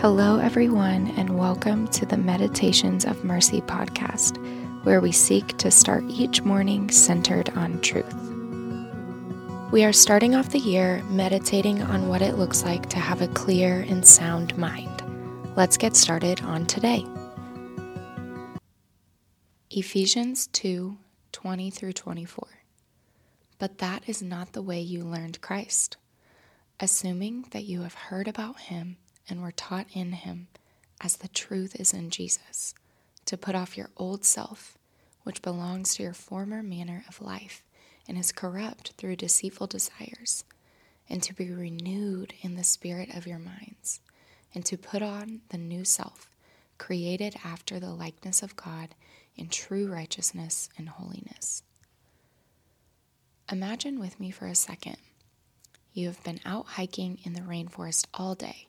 [0.00, 4.42] Hello, everyone, and welcome to the Meditations of Mercy podcast,
[4.82, 8.14] where we seek to start each morning centered on truth.
[9.70, 13.28] We are starting off the year meditating on what it looks like to have a
[13.28, 15.02] clear and sound mind.
[15.54, 17.04] Let's get started on today.
[19.68, 20.96] Ephesians 2
[21.32, 22.48] 20 through 24.
[23.58, 25.98] But that is not the way you learned Christ.
[26.80, 28.96] Assuming that you have heard about him
[29.30, 30.48] and were taught in him,
[31.00, 32.74] as the truth is in Jesus,
[33.24, 34.76] to put off your old self,
[35.22, 37.62] which belongs to your former manner of life
[38.08, 40.44] and is corrupt through deceitful desires,
[41.08, 44.00] and to be renewed in the spirit of your minds,
[44.52, 46.28] and to put on the new self,
[46.76, 48.94] created after the likeness of God
[49.36, 51.62] in true righteousness and holiness.
[53.50, 54.96] Imagine with me for a second.
[55.92, 58.66] You have been out hiking in the rainforest all day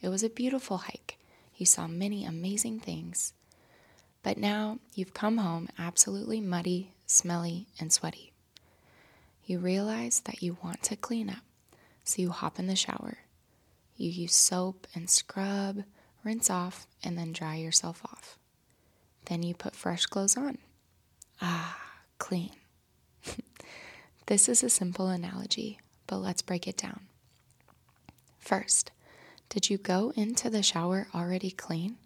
[0.00, 1.18] it was a beautiful hike.
[1.56, 3.32] You saw many amazing things.
[4.22, 8.32] But now you've come home absolutely muddy, smelly, and sweaty.
[9.44, 11.42] You realize that you want to clean up,
[12.04, 13.18] so you hop in the shower.
[13.96, 15.84] You use soap and scrub,
[16.22, 18.38] rinse off, and then dry yourself off.
[19.24, 20.58] Then you put fresh clothes on.
[21.40, 21.78] Ah,
[22.18, 22.50] clean.
[24.26, 27.00] this is a simple analogy, but let's break it down.
[28.38, 28.90] First,
[29.48, 31.96] did you go into the shower already clean?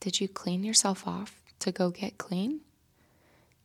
[0.00, 2.60] Did you clean yourself off to go get clean?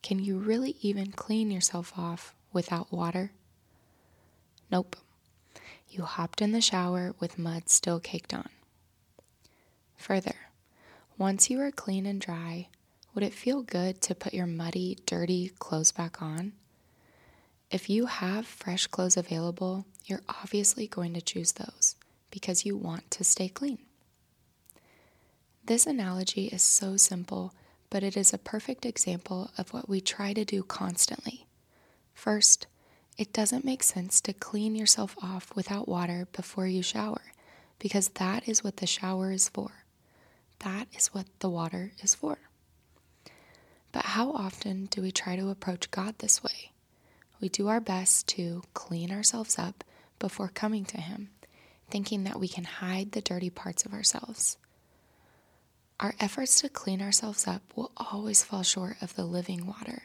[0.02, 3.32] Can you really even clean yourself off without water?
[4.70, 4.98] Nope.
[5.90, 8.50] You hopped in the shower with mud still caked on.
[9.98, 10.36] Further,
[11.18, 12.68] once you are clean and dry,
[13.14, 16.54] would it feel good to put your muddy, dirty clothes back on?
[17.72, 21.96] If you have fresh clothes available, you're obviously going to choose those
[22.32, 23.80] because you want to stay clean.
[25.66, 27.54] This analogy is so simple,
[27.90, 31.46] but it is a perfect example of what we try to do constantly.
[32.14, 32.68] First,
[33.18, 37.34] it doesn't make sense to clean yourself off without water before you shower,
[37.78, 39.84] because that is what the shower is for.
[40.60, 42.38] That is what the water is for.
[43.92, 46.72] But how often do we try to approach God this way?
[47.42, 49.84] We do our best to clean ourselves up
[50.20, 51.30] before coming to Him
[51.90, 54.58] thinking that we can hide the dirty parts of ourselves.
[56.00, 60.04] Our efforts to clean ourselves up will always fall short of the living water.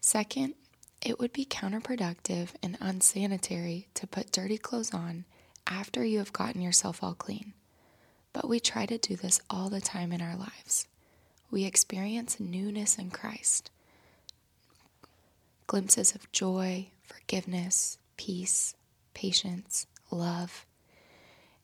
[0.00, 0.54] Second,
[1.02, 5.24] it would be counterproductive and unsanitary to put dirty clothes on
[5.66, 7.54] after you have gotten yourself all clean.
[8.32, 10.86] But we try to do this all the time in our lives.
[11.50, 13.70] We experience newness in Christ
[15.70, 18.74] glimpses of joy, forgiveness, peace,
[19.14, 20.66] patience, love.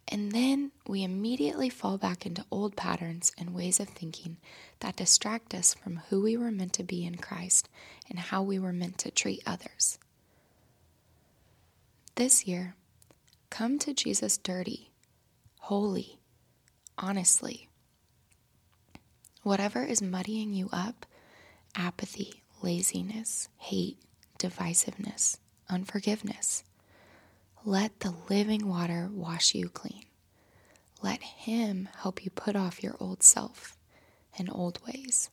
[0.09, 4.37] And then we immediately fall back into old patterns and ways of thinking
[4.81, 7.69] that distract us from who we were meant to be in Christ
[8.09, 9.99] and how we were meant to treat others.
[12.15, 12.77] This year,
[13.51, 14.91] come to Jesus dirty,
[15.59, 16.21] wholly,
[16.97, 17.69] honestly.
[19.43, 21.05] Whatever is muddying you up
[21.75, 23.99] apathy, laziness, hate,
[24.39, 26.65] divisiveness, unforgiveness
[27.67, 30.05] let the living water wash you clean.
[31.03, 33.77] Let Him help you put off your old self
[34.39, 35.31] and old ways.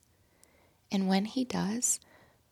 [0.90, 2.00] And when He does,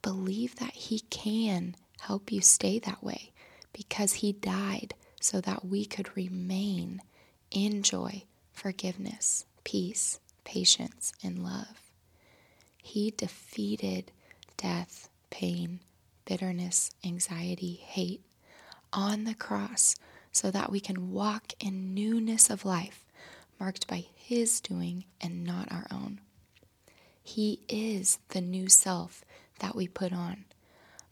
[0.01, 3.33] believe that He can help you stay that way
[3.73, 7.03] because He died so that we could remain
[7.51, 8.23] in joy,
[8.53, 11.91] forgiveness, peace, patience, and love.
[12.81, 14.13] He defeated
[14.57, 15.81] death, pain,
[16.25, 18.23] bitterness, anxiety, hate,
[18.93, 19.97] on the cross
[20.33, 23.05] so that we can walk in newness of life,
[23.61, 26.21] marked by His doing and not our own.
[27.23, 29.25] He is the new self
[29.61, 30.45] that we put on,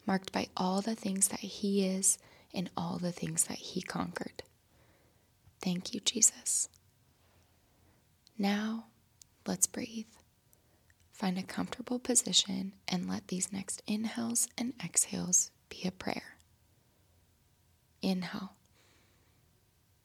[0.07, 2.19] marked by all the things that He is
[2.53, 4.43] and all the things that He conquered.
[5.63, 6.69] Thank you, Jesus.
[8.39, 8.87] Now,
[9.47, 10.07] let's breathe.
[11.13, 16.39] Find a comfortable position and let these next inhales and exhales be a prayer.
[18.03, 18.53] Inhale.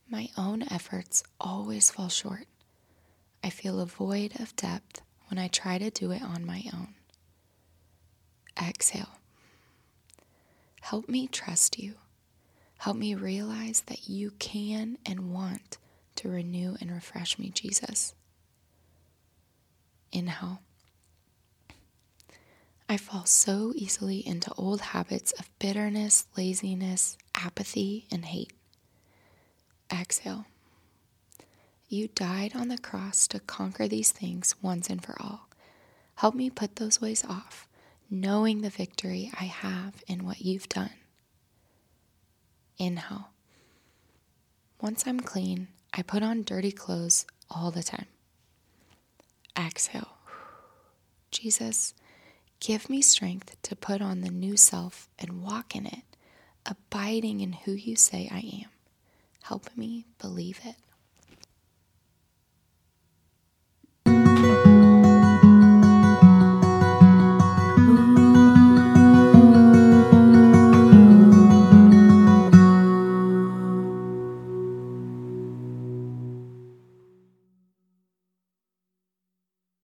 [0.10, 2.46] My own efforts always fall short.
[3.44, 6.96] I feel a void of depth when I try to do it on my own.
[8.62, 9.20] Exhale.
[10.82, 11.96] Help me trust you.
[12.78, 15.78] Help me realize that you can and want
[16.16, 18.14] to renew and refresh me, Jesus.
[20.12, 20.62] Inhale.
[22.88, 28.54] I fall so easily into old habits of bitterness, laziness, apathy, and hate.
[29.92, 30.46] Exhale.
[31.88, 35.48] You died on the cross to conquer these things once and for all.
[36.16, 37.68] Help me put those ways off,
[38.10, 40.92] knowing the victory I have in what you've done.
[42.78, 43.30] Inhale.
[44.82, 48.08] Once I'm clean, I put on dirty clothes all the time.
[49.58, 50.18] Exhale.
[51.32, 51.94] Jesus,
[52.60, 56.04] give me strength to put on the new self and walk in it,
[56.66, 58.70] abiding in who you say I am.
[59.44, 60.76] Help me believe it.